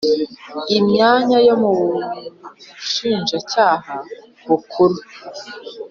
[0.77, 3.93] Imyanya yo mu Bushinjacyaha
[4.47, 4.97] Bukuru